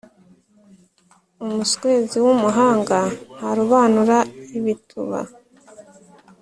[1.45, 2.99] Umuswezi w’umuhanga
[3.37, 4.17] ntarobanura
[4.57, 5.19] ibituba.